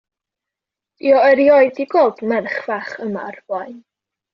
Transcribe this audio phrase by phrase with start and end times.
[1.01, 3.81] 'Di o erioed di gweld merch fach yma o'r blaen.